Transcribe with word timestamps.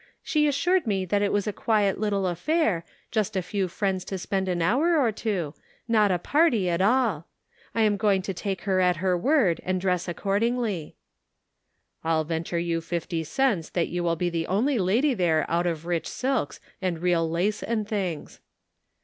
She 0.23 0.47
as 0.47 0.55
sured 0.55 0.87
me 0.87 1.03
it 1.03 1.31
was 1.31 1.45
a 1.45 1.53
quiet 1.53 1.99
little 1.99 2.25
affair, 2.25 2.83
just 3.11 3.35
a 3.37 3.43
few 3.43 3.67
friends 3.67 4.03
to 4.05 4.17
spend 4.17 4.49
an 4.49 4.59
hour 4.59 4.97
or 4.97 5.11
two, 5.11 5.53
not 5.87 6.09
a 6.09 6.17
party 6.17 6.67
at 6.71 6.81
all. 6.81 7.27
I 7.75 7.81
am 7.83 7.97
going 7.97 8.23
to 8.23 8.33
take 8.33 8.63
her 8.63 8.79
at 8.79 8.95
her 8.95 9.15
word 9.15 9.61
and 9.63 9.79
dress 9.79 10.07
according^."" 10.07 10.93
I'll 12.03 12.23
venture 12.23 12.57
you 12.57 12.81
fifty 12.81 13.23
cents 13.23 13.69
that 13.69 13.89
you 13.89 14.03
will 14.03 14.15
be 14.15 14.31
the 14.31 14.47
only 14.47 14.79
lady 14.79 15.13
there 15.13 15.45
out 15.47 15.67
of 15.67 15.85
rich 15.85 16.07
silks 16.07 16.59
and 16.81 16.97
real 16.99 17.29
lace 17.29 17.61
and 17.61 17.87
things." 17.87 18.39